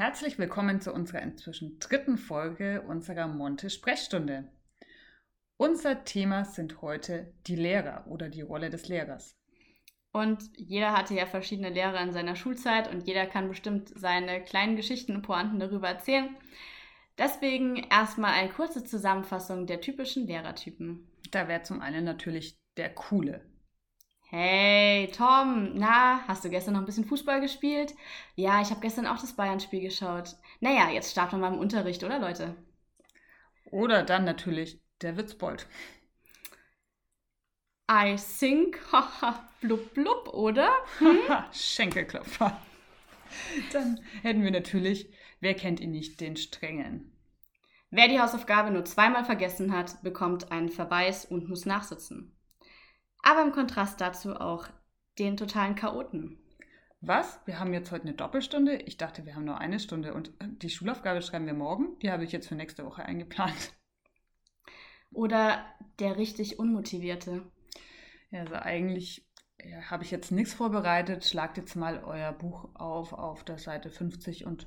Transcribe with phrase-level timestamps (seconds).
[0.00, 4.50] Herzlich willkommen zu unserer inzwischen dritten Folge unserer Monte-Sprechstunde.
[5.58, 9.36] Unser Thema sind heute die Lehrer oder die Rolle des Lehrers.
[10.10, 14.76] Und jeder hatte ja verschiedene Lehrer in seiner Schulzeit und jeder kann bestimmt seine kleinen
[14.76, 16.34] Geschichten und Pointen darüber erzählen.
[17.18, 21.10] Deswegen erstmal eine kurze Zusammenfassung der typischen Lehrertypen.
[21.30, 23.49] Da wäre zum einen natürlich der Coole.
[24.32, 27.94] Hey, Tom, na, hast du gestern noch ein bisschen Fußball gespielt?
[28.36, 30.36] Ja, ich habe gestern auch das Bayern-Spiel geschaut.
[30.60, 32.54] Naja, jetzt starten wir mal im Unterricht, oder Leute?
[33.72, 35.66] Oder dann natürlich der Witzbold.
[37.90, 40.70] I think, haha, blub blub, oder?
[40.98, 41.18] Hm?
[41.52, 42.56] Schenkelklopfer.
[43.72, 47.10] Dann hätten wir natürlich, wer kennt ihn nicht, den Strengen.
[47.90, 52.36] Wer die Hausaufgabe nur zweimal vergessen hat, bekommt einen Verweis und muss nachsitzen
[53.22, 54.68] aber im Kontrast dazu auch
[55.18, 56.38] den totalen Chaoten.
[57.02, 57.40] Was?
[57.46, 58.76] Wir haben jetzt heute eine Doppelstunde?
[58.82, 61.98] Ich dachte, wir haben nur eine Stunde und äh, die Schulaufgabe schreiben wir morgen.
[62.00, 63.72] Die habe ich jetzt für nächste Woche eingeplant.
[65.12, 65.64] Oder
[65.98, 67.50] der richtig Unmotivierte.
[68.30, 69.26] Ja, also eigentlich
[69.64, 71.24] ja, habe ich jetzt nichts vorbereitet.
[71.24, 74.66] Schlagt jetzt mal euer Buch auf auf der Seite 50 und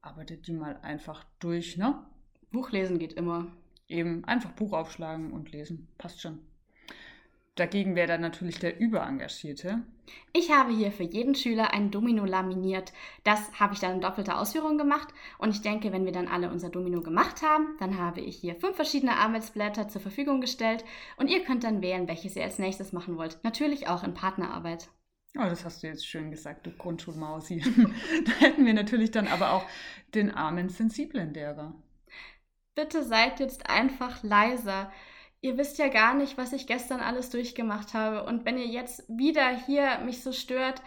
[0.00, 2.06] arbeitet die mal einfach durch, ne?
[2.52, 3.56] Buchlesen geht immer.
[3.88, 5.88] Eben einfach Buch aufschlagen und lesen.
[5.98, 6.40] Passt schon.
[7.56, 9.82] Dagegen wäre dann natürlich der Überengagierte.
[10.32, 12.94] Ich habe hier für jeden Schüler ein Domino laminiert.
[13.24, 15.08] Das habe ich dann in doppelter Ausführung gemacht.
[15.36, 18.54] Und ich denke, wenn wir dann alle unser Domino gemacht haben, dann habe ich hier
[18.54, 20.82] fünf verschiedene Arbeitsblätter zur Verfügung gestellt.
[21.18, 23.38] Und ihr könnt dann wählen, welches ihr als nächstes machen wollt.
[23.44, 24.88] Natürlich auch in Partnerarbeit.
[25.36, 27.60] Oh, das hast du jetzt schön gesagt, du Grundschulmausi.
[28.24, 29.64] da hätten wir natürlich dann aber auch
[30.14, 31.74] den armen, sensiblen Lehrer.
[32.74, 34.90] Bitte seid jetzt einfach leiser
[35.42, 38.24] ihr wisst ja gar nicht, was ich gestern alles durchgemacht habe.
[38.24, 40.80] Und wenn ihr jetzt wieder hier mich so stört,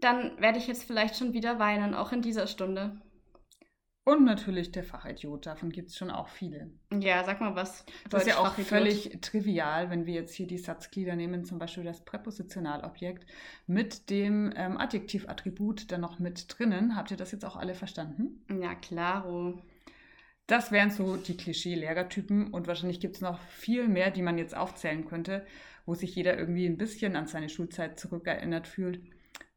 [0.00, 3.00] dann werde ich jetzt vielleicht schon wieder weinen, auch in dieser Stunde.
[4.04, 6.70] Und natürlich der Fachidiot, davon gibt es schon auch viele.
[6.98, 7.84] Ja, sag mal was.
[8.08, 11.84] Das ist ja auch völlig trivial, wenn wir jetzt hier die Satzglieder nehmen, zum Beispiel
[11.84, 13.26] das Präpositionalobjekt
[13.66, 16.96] mit dem ähm, Adjektivattribut dann noch mit drinnen.
[16.96, 18.42] Habt ihr das jetzt auch alle verstanden?
[18.48, 19.60] Ja, klaro.
[20.48, 24.56] Das wären so die Klischee-Lehrertypen und wahrscheinlich gibt es noch viel mehr, die man jetzt
[24.56, 25.44] aufzählen könnte,
[25.84, 29.02] wo sich jeder irgendwie ein bisschen an seine Schulzeit zurückerinnert fühlt,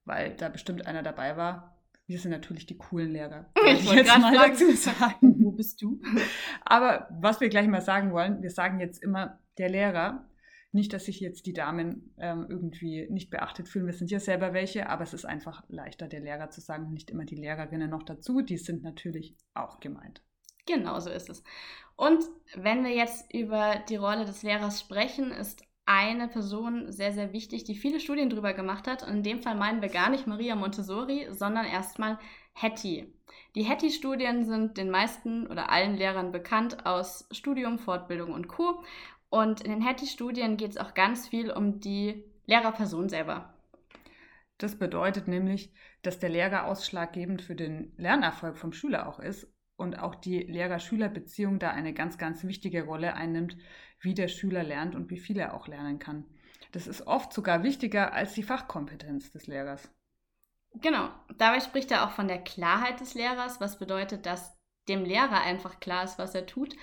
[0.03, 1.81] weil da bestimmt einer dabei war.
[2.07, 3.49] Wir sind natürlich die coolen Lehrer.
[3.67, 6.01] Ich wollte gerade mal dazu sagen, wo bist du?
[6.65, 10.27] Aber was wir gleich mal sagen wollen, wir sagen jetzt immer der Lehrer.
[10.73, 13.85] Nicht, dass sich jetzt die Damen ähm, irgendwie nicht beachtet fühlen.
[13.85, 17.09] Wir sind ja selber welche, aber es ist einfach leichter, der Lehrer zu sagen, nicht
[17.09, 18.41] immer die Lehrerinnen noch dazu.
[18.41, 20.21] Die sind natürlich auch gemeint.
[20.71, 21.43] Genau so ist es.
[21.97, 22.23] Und
[22.55, 27.65] wenn wir jetzt über die Rolle des Lehrers sprechen, ist eine Person sehr, sehr wichtig,
[27.65, 29.03] die viele Studien darüber gemacht hat.
[29.03, 32.17] Und in dem Fall meinen wir gar nicht Maria Montessori, sondern erstmal
[32.53, 33.13] Hattie.
[33.55, 38.81] Die Hattie-Studien sind den meisten oder allen Lehrern bekannt aus Studium, Fortbildung und Co.
[39.29, 43.53] Und in den Hattie-Studien geht es auch ganz viel um die Lehrerperson selber.
[44.57, 49.50] Das bedeutet nämlich, dass der Lehrer ausschlaggebend für den Lernerfolg vom Schüler auch ist
[49.81, 53.57] und auch die Lehrer-Schüler-Beziehung da eine ganz, ganz wichtige Rolle einnimmt,
[53.99, 56.25] wie der Schüler lernt und wie viel er auch lernen kann.
[56.71, 59.89] Das ist oft sogar wichtiger als die Fachkompetenz des Lehrers.
[60.75, 65.41] Genau, dabei spricht er auch von der Klarheit des Lehrers, was bedeutet, dass dem Lehrer
[65.41, 66.75] einfach klar ist, was er tut.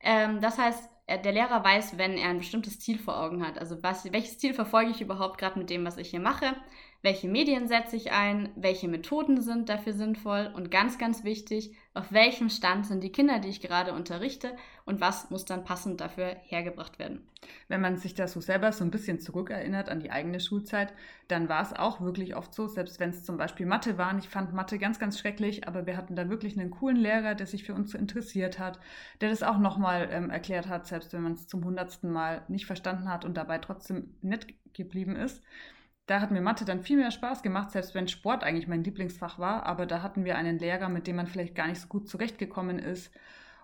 [0.00, 3.58] Ähm, das heißt, der Lehrer weiß, wenn er ein bestimmtes Ziel vor Augen hat.
[3.58, 6.54] Also was, welches Ziel verfolge ich überhaupt gerade mit dem, was ich hier mache?
[7.02, 12.10] welche Medien setze ich ein, welche Methoden sind dafür sinnvoll und ganz, ganz wichtig, auf
[12.12, 14.56] welchem Stand sind die Kinder, die ich gerade unterrichte
[14.88, 17.20] und was muss dann passend dafür hergebracht werden.
[17.68, 20.94] Wenn man sich da so selber so ein bisschen zurückerinnert an die eigene Schulzeit,
[21.28, 24.30] dann war es auch wirklich oft so, selbst wenn es zum Beispiel Mathe war, ich
[24.30, 27.64] fand Mathe ganz, ganz schrecklich, aber wir hatten da wirklich einen coolen Lehrer, der sich
[27.64, 28.80] für uns so interessiert hat,
[29.20, 32.64] der das auch nochmal ähm, erklärt hat, selbst wenn man es zum hundertsten Mal nicht
[32.64, 35.42] verstanden hat und dabei trotzdem nett geblieben ist
[36.06, 39.38] da hat mir Mathe dann viel mehr Spaß gemacht, selbst wenn Sport eigentlich mein Lieblingsfach
[39.38, 39.66] war.
[39.66, 42.78] Aber da hatten wir einen Lehrer, mit dem man vielleicht gar nicht so gut zurechtgekommen
[42.78, 43.12] ist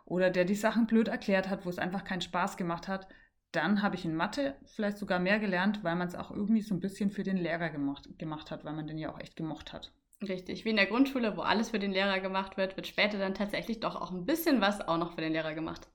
[0.05, 3.09] oder der die Sachen blöd erklärt hat, wo es einfach keinen Spaß gemacht hat.
[3.53, 6.75] Dann habe ich in Mathe vielleicht sogar mehr gelernt, weil man es auch irgendwie so
[6.75, 9.73] ein bisschen für den Lehrer gemacht, gemacht hat, weil man den ja auch echt gemocht
[9.73, 9.93] hat.
[10.23, 13.35] Richtig, wie in der Grundschule, wo alles für den Lehrer gemacht wird, wird später dann
[13.35, 15.87] tatsächlich doch auch ein bisschen was auch noch für den Lehrer gemacht.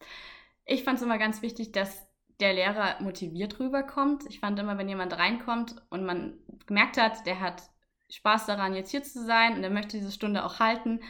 [0.66, 2.08] Ich fand es immer ganz wichtig, dass
[2.40, 4.26] der Lehrer motiviert rüberkommt.
[4.30, 7.64] Ich fand immer, wenn jemand reinkommt und man gemerkt hat, der hat
[8.10, 11.02] Spaß daran, jetzt hier zu sein und er möchte diese Stunde auch halten,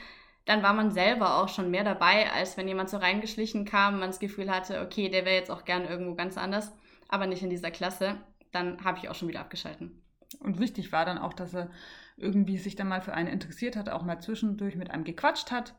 [0.46, 4.10] dann war man selber auch schon mehr dabei, als wenn jemand so reingeschlichen kam man
[4.10, 6.72] das Gefühl hatte, okay, der wäre jetzt auch gern irgendwo ganz anders,
[7.08, 8.18] aber nicht in dieser Klasse.
[8.52, 10.02] Dann habe ich auch schon wieder abgeschalten.
[10.40, 11.70] Und wichtig war dann auch, dass er
[12.18, 15.76] irgendwie sich dann mal für einen interessiert hat, auch mal zwischendurch mit einem gequatscht hat,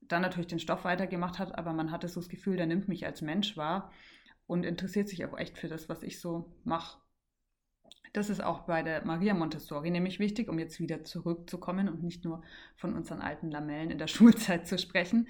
[0.00, 3.06] dann natürlich den Stoff weitergemacht hat, aber man hatte so das Gefühl, der nimmt mich
[3.06, 3.90] als Mensch wahr
[4.46, 6.98] und interessiert sich auch echt für das, was ich so mache.
[8.12, 12.24] Das ist auch bei der Maria Montessori nämlich wichtig, um jetzt wieder zurückzukommen und nicht
[12.24, 12.42] nur
[12.74, 15.28] von unseren alten Lamellen in der Schulzeit zu sprechen.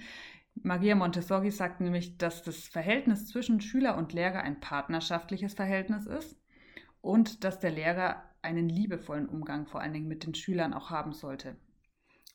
[0.54, 6.36] Maria Montessori sagt nämlich, dass das Verhältnis zwischen Schüler und Lehrer ein partnerschaftliches Verhältnis ist
[7.00, 11.12] und dass der Lehrer einen liebevollen Umgang vor allen Dingen mit den Schülern auch haben
[11.12, 11.56] sollte.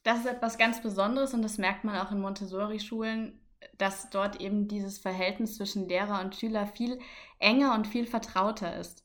[0.04, 3.40] Das ist etwas ganz Besonderes und das merkt man auch in Montessori-Schulen,
[3.78, 7.00] dass dort eben dieses Verhältnis zwischen Lehrer und Schüler viel
[7.40, 9.05] enger und viel vertrauter ist.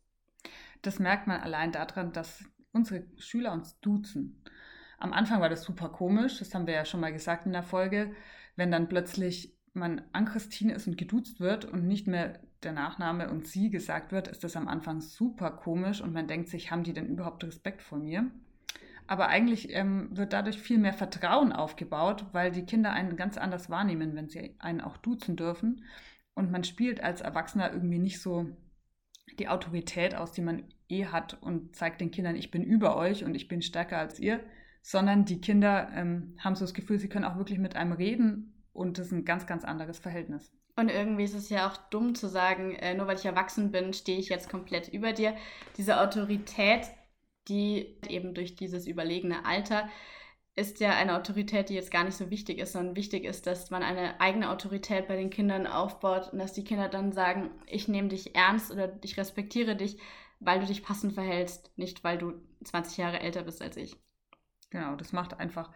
[0.82, 4.42] Das merkt man allein daran, dass unsere Schüler uns duzen.
[4.98, 7.62] Am Anfang war das super komisch, das haben wir ja schon mal gesagt in der
[7.62, 8.14] Folge,
[8.56, 13.30] wenn dann plötzlich man an Christine ist und geduzt wird und nicht mehr der Nachname
[13.30, 16.82] und sie gesagt wird, ist das am Anfang super komisch und man denkt sich, haben
[16.82, 18.30] die denn überhaupt Respekt vor mir?
[19.06, 23.68] Aber eigentlich ähm, wird dadurch viel mehr Vertrauen aufgebaut, weil die Kinder einen ganz anders
[23.68, 25.84] wahrnehmen, wenn sie einen auch duzen dürfen.
[26.34, 28.46] Und man spielt als Erwachsener irgendwie nicht so
[29.38, 33.24] die Autorität aus, die man eh hat und zeigt den Kindern, ich bin über euch
[33.24, 34.40] und ich bin stärker als ihr,
[34.82, 38.64] sondern die Kinder ähm, haben so das Gefühl, sie können auch wirklich mit einem reden
[38.72, 40.50] und das ist ein ganz, ganz anderes Verhältnis.
[40.76, 43.92] Und irgendwie ist es ja auch dumm zu sagen, äh, nur weil ich erwachsen bin,
[43.92, 45.34] stehe ich jetzt komplett über dir.
[45.76, 46.86] Diese Autorität,
[47.48, 49.88] die eben durch dieses überlegene Alter
[50.56, 53.70] ist ja eine Autorität, die jetzt gar nicht so wichtig ist, sondern wichtig ist, dass
[53.70, 57.88] man eine eigene Autorität bei den Kindern aufbaut und dass die Kinder dann sagen, ich
[57.88, 59.98] nehme dich ernst oder ich respektiere dich,
[60.40, 63.96] weil du dich passend verhältst, nicht weil du 20 Jahre älter bist als ich.
[64.70, 65.70] Genau, das macht einfach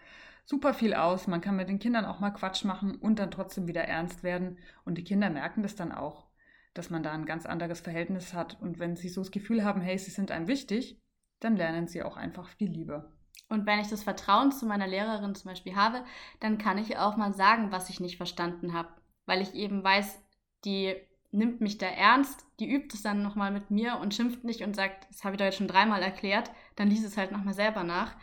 [0.44, 1.26] super viel aus.
[1.26, 4.58] Man kann mit den Kindern auch mal Quatsch machen und dann trotzdem wieder ernst werden.
[4.84, 6.26] Und die Kinder merken das dann auch,
[6.74, 8.60] dass man da ein ganz anderes Verhältnis hat.
[8.60, 11.00] Und wenn sie so das Gefühl haben, hey, sie sind einem wichtig,
[11.40, 13.12] dann lernen sie auch einfach viel Liebe.
[13.54, 16.04] Und wenn ich das Vertrauen zu meiner Lehrerin zum Beispiel habe,
[16.40, 18.88] dann kann ich auch mal sagen, was ich nicht verstanden habe.
[19.26, 20.22] Weil ich eben weiß,
[20.64, 20.94] die
[21.32, 24.76] nimmt mich da ernst, die übt es dann nochmal mit mir und schimpft nicht und
[24.76, 27.82] sagt, das habe ich doch jetzt schon dreimal erklärt, dann liest es halt nochmal selber
[27.82, 28.14] nach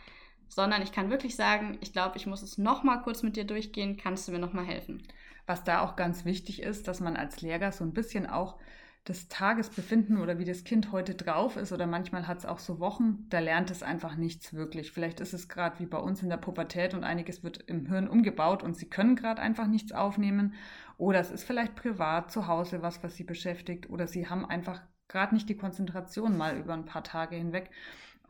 [0.54, 3.96] sondern ich kann wirklich sagen, ich glaube, ich muss es nochmal kurz mit dir durchgehen,
[3.96, 5.02] kannst du mir nochmal helfen?
[5.46, 8.58] Was da auch ganz wichtig ist, dass man als Lehrer so ein bisschen auch
[9.04, 12.78] das Tagesbefinden oder wie das Kind heute drauf ist oder manchmal hat es auch so
[12.78, 14.92] Wochen, da lernt es einfach nichts wirklich.
[14.92, 18.06] Vielleicht ist es gerade wie bei uns in der Pubertät und einiges wird im Hirn
[18.06, 20.54] umgebaut und sie können gerade einfach nichts aufnehmen
[20.98, 24.80] oder es ist vielleicht privat zu Hause was, was sie beschäftigt oder sie haben einfach
[25.08, 27.70] gerade nicht die Konzentration mal über ein paar Tage hinweg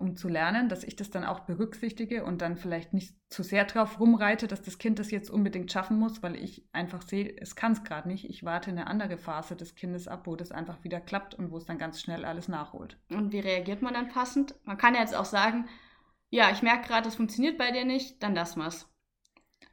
[0.03, 3.65] um zu lernen, dass ich das dann auch berücksichtige und dann vielleicht nicht zu sehr
[3.65, 7.55] drauf rumreite, dass das Kind das jetzt unbedingt schaffen muss, weil ich einfach sehe, es
[7.55, 8.29] kann es gerade nicht.
[8.29, 11.57] Ich warte eine andere Phase des Kindes ab, wo das einfach wieder klappt und wo
[11.57, 12.99] es dann ganz schnell alles nachholt.
[13.11, 14.57] Und wie reagiert man dann passend?
[14.65, 15.69] Man kann ja jetzt auch sagen,
[16.31, 18.89] ja, ich merke gerade, das funktioniert bei dir nicht, dann lass mal's.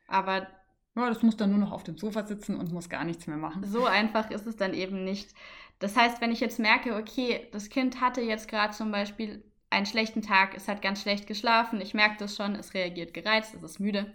[0.07, 0.47] Aber
[0.95, 3.37] ja, das muss dann nur noch auf dem Sofa sitzen und muss gar nichts mehr
[3.37, 3.63] machen.
[3.63, 5.33] So einfach ist es dann eben nicht.
[5.79, 9.85] Das heißt, wenn ich jetzt merke, okay, das Kind hatte jetzt gerade zum Beispiel einen
[9.85, 13.63] schlechten Tag, es hat ganz schlecht geschlafen, ich merke das schon, es reagiert gereizt, es
[13.63, 14.13] ist müde.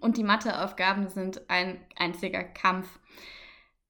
[0.00, 2.98] Und die Matheaufgaben sind ein einziger Kampf.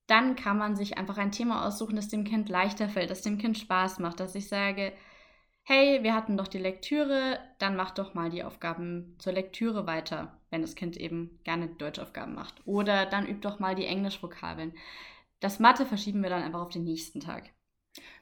[0.06, 3.38] Dann kann man sich einfach ein Thema aussuchen, das dem Kind leichter fällt, das dem
[3.38, 4.92] Kind Spaß macht, dass ich sage,
[5.64, 10.40] hey, wir hatten doch die Lektüre, dann mach doch mal die Aufgaben zur Lektüre weiter,
[10.50, 12.64] wenn das Kind eben gerne Deutschaufgaben macht.
[12.66, 14.74] Oder dann übt doch mal die Englischvokabeln.
[15.40, 17.50] Das Mathe verschieben wir dann einfach auf den nächsten Tag.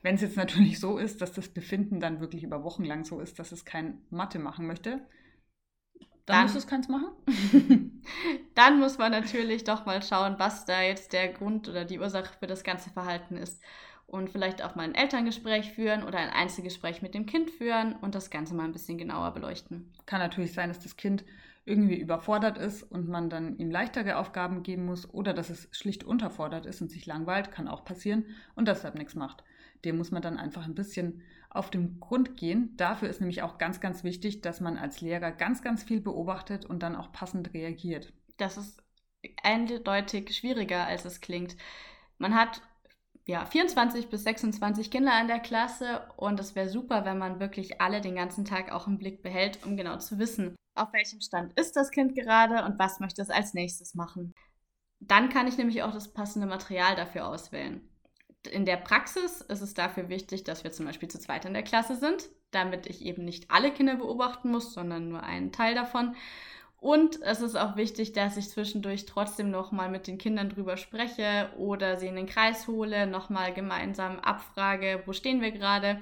[0.02, 3.21] Wenn es jetzt natürlich so ist, dass das Befinden dann wirklich über Wochen lang so
[3.21, 5.00] ist, dass es kein Mathe machen möchte,
[6.26, 7.11] dann, dann muss es keins machen.
[8.54, 12.35] dann muss man natürlich doch mal schauen, was da jetzt der Grund oder die Ursache
[12.38, 13.62] für das ganze Verhalten ist.
[14.07, 18.14] Und vielleicht auch mal ein Elterngespräch führen oder ein Einzelgespräch mit dem Kind führen und
[18.14, 19.93] das Ganze mal ein bisschen genauer beleuchten.
[20.07, 21.25] Kann natürlich sein, dass das Kind
[21.64, 26.04] irgendwie überfordert ist und man dann ihm leichtere Aufgaben geben muss oder dass es schlicht
[26.04, 29.43] unterfordert ist und sich langweilt, kann auch passieren und deshalb nichts macht
[29.84, 32.76] dem muss man dann einfach ein bisschen auf den Grund gehen.
[32.76, 36.64] Dafür ist nämlich auch ganz, ganz wichtig, dass man als Lehrer ganz, ganz viel beobachtet
[36.64, 38.12] und dann auch passend reagiert.
[38.36, 38.82] Das ist
[39.42, 41.56] eindeutig schwieriger, als es klingt.
[42.18, 42.60] Man hat
[43.26, 47.80] ja, 24 bis 26 Kinder in der Klasse und es wäre super, wenn man wirklich
[47.80, 51.58] alle den ganzen Tag auch im Blick behält, um genau zu wissen, auf welchem Stand
[51.58, 54.34] ist das Kind gerade und was möchte es als nächstes machen.
[55.00, 57.88] Dann kann ich nämlich auch das passende Material dafür auswählen
[58.46, 61.62] in der Praxis ist es dafür wichtig, dass wir zum Beispiel zu zweit in der
[61.62, 66.14] Klasse sind, damit ich eben nicht alle Kinder beobachten muss, sondern nur einen Teil davon.
[66.78, 71.50] Und es ist auch wichtig, dass ich zwischendurch trotzdem nochmal mit den Kindern drüber spreche
[71.56, 75.98] oder sie in den Kreis hole, nochmal gemeinsam abfrage, wo stehen wir gerade.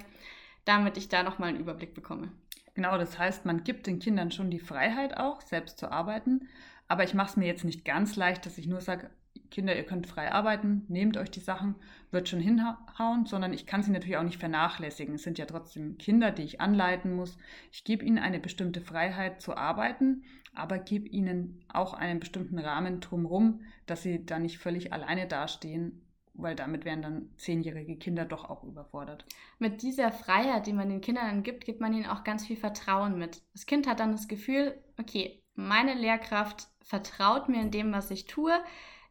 [0.65, 2.31] damit ich da nochmal einen Überblick bekomme.
[2.73, 6.47] Genau, das heißt, man gibt den Kindern schon die Freiheit auch, selbst zu arbeiten.
[6.87, 9.09] Aber ich mache es mir jetzt nicht ganz leicht, dass ich nur sage,
[9.53, 11.75] Kinder, ihr könnt frei arbeiten, nehmt euch die Sachen,
[12.09, 15.13] wird schon hinhauen, sondern ich kann sie natürlich auch nicht vernachlässigen.
[15.13, 17.37] Es sind ja trotzdem Kinder, die ich anleiten muss.
[17.71, 20.23] Ich gebe ihnen eine bestimmte Freiheit zu arbeiten,
[20.55, 26.01] aber gebe ihnen auch einen bestimmten Rahmen drumherum, dass sie da nicht völlig alleine dastehen,
[26.33, 29.23] weil damit wären dann zehnjährige Kinder doch auch überfordert.
[29.59, 32.57] Mit dieser Freiheit, die man den Kindern dann gibt, gibt man ihnen auch ganz viel
[32.57, 33.43] Vertrauen mit.
[33.53, 38.25] Das Kind hat dann das Gefühl, okay, meine Lehrkraft vertraut mir in dem, was ich
[38.25, 38.51] tue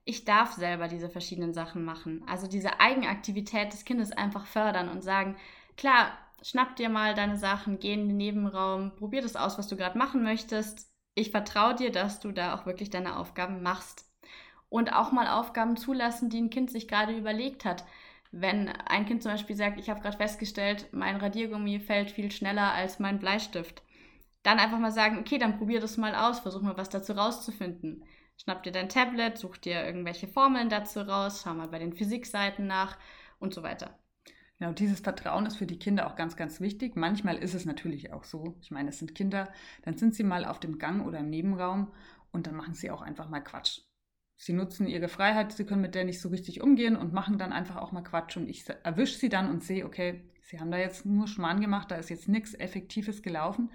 [0.05, 2.25] ich darf selber diese verschiedenen Sachen machen.
[2.27, 5.37] Also diese Eigenaktivität des Kindes einfach fördern und sagen,
[5.77, 9.77] klar, schnapp dir mal deine Sachen, geh in den Nebenraum, probier das aus, was du
[9.77, 10.91] gerade machen möchtest.
[11.15, 14.07] Ich vertraue dir, dass du da auch wirklich deine Aufgaben machst.
[14.69, 17.85] Und auch mal Aufgaben zulassen, die ein Kind sich gerade überlegt hat.
[18.33, 22.73] Wenn ein Kind zum Beispiel sagt, ich habe gerade festgestellt, mein Radiergummi fällt viel schneller
[22.73, 23.83] als mein Bleistift.
[24.43, 28.05] Dann einfach mal sagen, okay, dann probier das mal aus, versuch mal was dazu rauszufinden
[28.43, 32.67] schnapp dir dein Tablet, such dir irgendwelche Formeln dazu raus, schau mal bei den Physikseiten
[32.67, 32.99] nach
[33.39, 33.99] und so weiter.
[34.59, 36.95] Genau, dieses Vertrauen ist für die Kinder auch ganz, ganz wichtig.
[36.95, 38.57] Manchmal ist es natürlich auch so.
[38.61, 41.93] Ich meine, es sind Kinder, dann sind sie mal auf dem Gang oder im Nebenraum
[42.31, 43.81] und dann machen sie auch einfach mal Quatsch.
[44.37, 47.53] Sie nutzen ihre Freiheit, sie können mit der nicht so richtig umgehen und machen dann
[47.53, 48.37] einfach auch mal Quatsch.
[48.37, 51.91] Und ich erwische sie dann und sehe, okay, sie haben da jetzt nur Schmarrn gemacht,
[51.91, 53.71] da ist jetzt nichts Effektives gelaufen.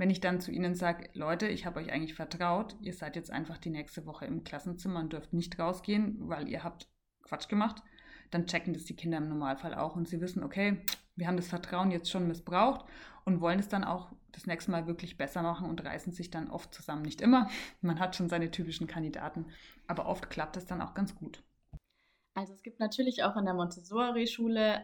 [0.00, 3.30] Wenn ich dann zu ihnen sage, Leute, ich habe euch eigentlich vertraut, ihr seid jetzt
[3.30, 6.88] einfach die nächste Woche im Klassenzimmer und dürft nicht rausgehen, weil ihr habt
[7.22, 7.82] Quatsch gemacht,
[8.30, 10.80] dann checken das die Kinder im Normalfall auch und sie wissen, okay,
[11.16, 12.86] wir haben das Vertrauen jetzt schon missbraucht
[13.26, 16.48] und wollen es dann auch das nächste Mal wirklich besser machen und reißen sich dann
[16.48, 17.02] oft zusammen.
[17.02, 17.50] Nicht immer,
[17.82, 19.48] man hat schon seine typischen Kandidaten,
[19.86, 21.42] aber oft klappt es dann auch ganz gut.
[22.32, 24.82] Also es gibt natürlich auch in der Montessori-Schule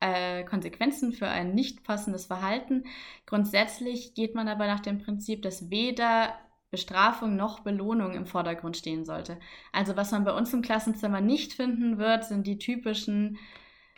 [0.00, 2.84] äh, Konsequenzen für ein nicht passendes Verhalten.
[3.26, 6.34] Grundsätzlich geht man aber nach dem Prinzip, dass weder
[6.70, 9.38] Bestrafung noch Belohnung im Vordergrund stehen sollte.
[9.72, 13.38] Also was man bei uns im Klassenzimmer nicht finden wird, sind die typischen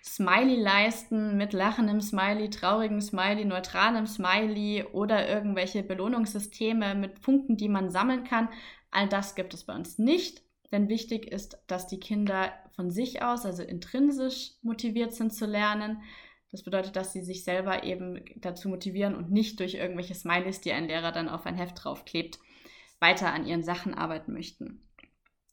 [0.02, 7.90] Smiley-Leisten mit lachendem Smiley, traurigem Smiley, neutralem Smiley oder irgendwelche Belohnungssysteme mit Punkten, die man
[7.90, 8.48] sammeln kann.
[8.90, 10.42] All das gibt es bei uns nicht.
[10.72, 16.02] Denn wichtig ist, dass die Kinder von sich aus, also intrinsisch motiviert sind zu lernen.
[16.50, 20.72] Das bedeutet, dass sie sich selber eben dazu motivieren und nicht durch irgendwelche Smileys, die
[20.72, 22.38] ein Lehrer dann auf ein Heft draufklebt,
[23.00, 24.86] weiter an ihren Sachen arbeiten möchten.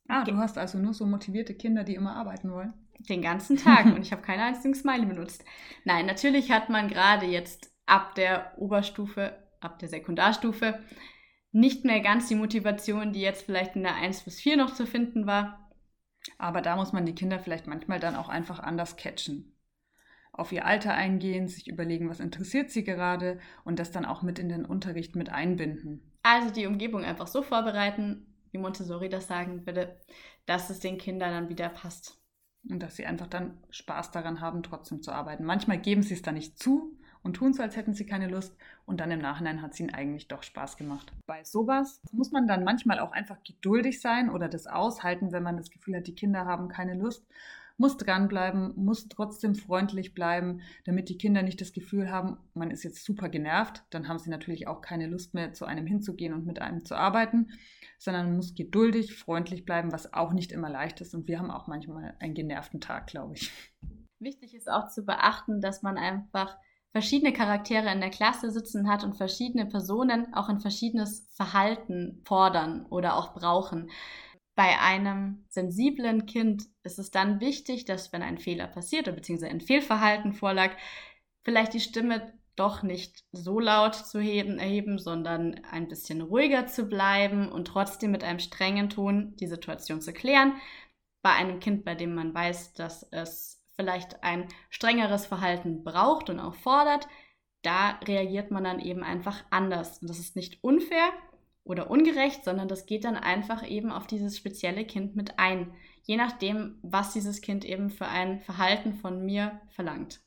[0.08, 2.74] Ah, du hast also nur so motivierte Kinder, die immer arbeiten wollen?
[3.10, 5.44] Den ganzen Tag und ich habe keinen einzigen Smiley benutzt.
[5.84, 10.80] Nein, natürlich hat man gerade jetzt ab der Oberstufe, ab der Sekundarstufe
[11.58, 14.86] nicht mehr ganz die Motivation, die jetzt vielleicht in der 1 bis 4 noch zu
[14.86, 15.72] finden war.
[16.38, 19.56] Aber da muss man die Kinder vielleicht manchmal dann auch einfach anders catchen.
[20.32, 24.38] Auf ihr Alter eingehen, sich überlegen, was interessiert sie gerade und das dann auch mit
[24.38, 26.12] in den Unterricht mit einbinden.
[26.22, 30.00] Also die Umgebung einfach so vorbereiten, wie Montessori das sagen würde,
[30.46, 32.22] dass es den Kindern dann wieder passt.
[32.70, 35.46] Und dass sie einfach dann Spaß daran haben, trotzdem zu arbeiten.
[35.46, 38.56] Manchmal geben sie es dann nicht zu, und tun so, als hätten sie keine Lust.
[38.86, 41.12] Und dann im Nachhinein hat es ihnen eigentlich doch Spaß gemacht.
[41.26, 45.58] Bei sowas muss man dann manchmal auch einfach geduldig sein oder das aushalten, wenn man
[45.58, 47.28] das Gefühl hat, die Kinder haben keine Lust.
[47.76, 52.84] Muss dranbleiben, muss trotzdem freundlich bleiben, damit die Kinder nicht das Gefühl haben, man ist
[52.84, 53.84] jetzt super genervt.
[53.90, 56.96] Dann haben sie natürlich auch keine Lust mehr, zu einem hinzugehen und mit einem zu
[56.96, 57.52] arbeiten,
[58.00, 61.14] sondern muss geduldig, freundlich bleiben, was auch nicht immer leicht ist.
[61.14, 63.52] Und wir haben auch manchmal einen genervten Tag, glaube ich.
[64.20, 66.58] Wichtig ist auch zu beachten, dass man einfach
[66.92, 72.86] verschiedene Charaktere in der Klasse sitzen hat und verschiedene Personen auch ein verschiedenes Verhalten fordern
[72.90, 73.90] oder auch brauchen.
[74.56, 79.52] Bei einem sensiblen Kind ist es dann wichtig, dass wenn ein Fehler passiert oder beziehungsweise
[79.52, 80.72] ein Fehlverhalten vorlag,
[81.44, 86.86] vielleicht die Stimme doch nicht so laut zu heben, erheben, sondern ein bisschen ruhiger zu
[86.86, 90.54] bleiben und trotzdem mit einem strengen Ton die Situation zu klären.
[91.22, 96.40] Bei einem Kind, bei dem man weiß, dass es vielleicht ein strengeres Verhalten braucht und
[96.40, 97.08] auch fordert,
[97.62, 100.00] da reagiert man dann eben einfach anders.
[100.00, 101.10] Und das ist nicht unfair
[101.64, 106.18] oder ungerecht, sondern das geht dann einfach eben auf dieses spezielle Kind mit ein, je
[106.18, 110.22] nachdem, was dieses Kind eben für ein Verhalten von mir verlangt.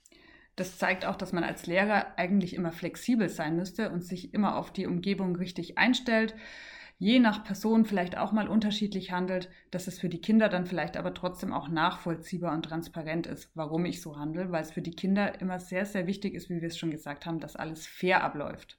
[0.57, 4.57] Das zeigt auch, dass man als Lehrer eigentlich immer flexibel sein müsste und sich immer
[4.57, 6.35] auf die Umgebung richtig einstellt
[7.00, 10.99] je nach Person vielleicht auch mal unterschiedlich handelt, dass es für die Kinder dann vielleicht
[10.99, 14.95] aber trotzdem auch nachvollziehbar und transparent ist, warum ich so handle, weil es für die
[14.95, 18.23] Kinder immer sehr, sehr wichtig ist, wie wir es schon gesagt haben, dass alles fair
[18.23, 18.78] abläuft.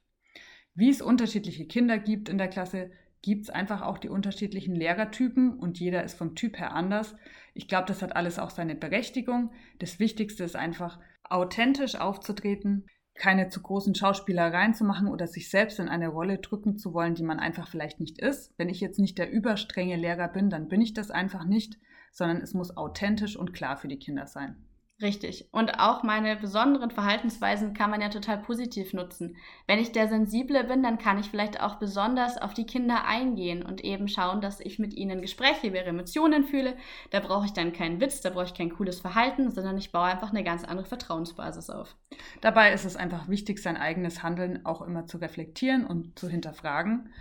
[0.72, 5.58] Wie es unterschiedliche Kinder gibt in der Klasse, gibt es einfach auch die unterschiedlichen Lehrertypen
[5.58, 7.16] und jeder ist vom Typ her anders.
[7.54, 9.50] Ich glaube, das hat alles auch seine Berechtigung.
[9.80, 15.78] Das Wichtigste ist einfach, authentisch aufzutreten, keine zu großen Schauspielereien zu machen oder sich selbst
[15.78, 18.52] in eine Rolle drücken zu wollen, die man einfach vielleicht nicht ist.
[18.56, 21.78] Wenn ich jetzt nicht der überstrenge Lehrer bin, dann bin ich das einfach nicht,
[22.10, 24.56] sondern es muss authentisch und klar für die Kinder sein.
[25.00, 25.48] Richtig.
[25.50, 29.36] Und auch meine besonderen Verhaltensweisen kann man ja total positiv nutzen.
[29.66, 33.64] Wenn ich der Sensible bin, dann kann ich vielleicht auch besonders auf die Kinder eingehen
[33.64, 36.76] und eben schauen, dass ich mit ihnen Gespräche über ihre Emotionen fühle.
[37.10, 40.04] Da brauche ich dann keinen Witz, da brauche ich kein cooles Verhalten, sondern ich baue
[40.04, 41.96] einfach eine ganz andere Vertrauensbasis auf.
[42.40, 47.12] Dabei ist es einfach wichtig, sein eigenes Handeln auch immer zu reflektieren und zu hinterfragen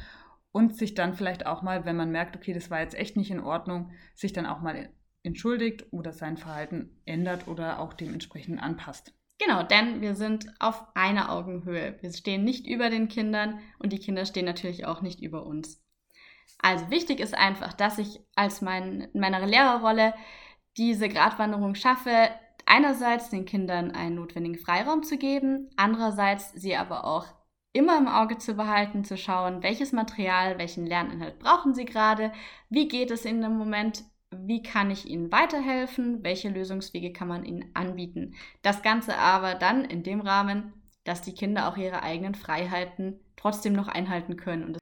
[0.52, 3.32] und sich dann vielleicht auch mal, wenn man merkt, okay, das war jetzt echt nicht
[3.32, 4.92] in Ordnung, sich dann auch mal
[5.24, 9.14] entschuldigt oder sein Verhalten ändert oder auch dementsprechend anpasst.
[9.40, 11.98] Genau, denn wir sind auf einer Augenhöhe.
[12.02, 15.84] Wir stehen nicht über den Kindern und die Kinder stehen natürlich auch nicht über uns.
[16.60, 20.14] Also wichtig ist einfach, dass ich als mein, in meiner Lehrerrolle
[20.78, 22.30] diese Gratwanderung schaffe,
[22.66, 27.26] einerseits den Kindern einen notwendigen Freiraum zu geben, andererseits sie aber auch
[27.74, 32.32] immer im Auge zu behalten, zu schauen, welches Material, welchen Lerninhalt brauchen sie gerade,
[32.70, 34.04] wie geht es ihnen im Moment,
[34.36, 38.36] wie kann ich Ihnen weiterhelfen, welche Lösungswege kann man Ihnen anbieten.
[38.62, 40.74] Das Ganze aber dann in dem Rahmen,
[41.04, 44.78] dass die Kinder auch ihre eigenen Freiheiten trotzdem noch einhalten können.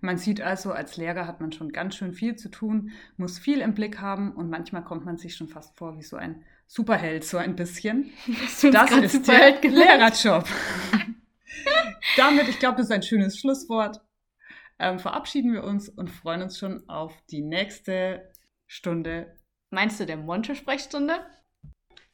[0.00, 3.60] Man sieht also, als Lehrer hat man schon ganz schön viel zu tun, muss viel
[3.60, 7.24] im Blick haben und manchmal kommt man sich schon fast vor wie so ein Superheld,
[7.24, 8.10] so ein bisschen.
[8.26, 10.46] Das, das ist der Lehrerjob.
[12.16, 14.00] Damit, ich glaube, das ist ein schönes Schlusswort.
[14.78, 18.30] Ähm, verabschieden wir uns und freuen uns schon auf die nächste
[18.74, 19.36] Stunde.
[19.70, 21.24] Meinst du der Monte-Sprechstunde?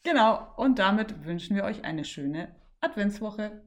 [0.02, 3.62] Genau, und damit wünschen wir euch eine schöne Adventswoche.